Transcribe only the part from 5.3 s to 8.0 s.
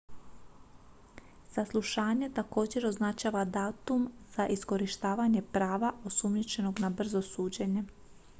prava osumnjičenog na brzo suđenje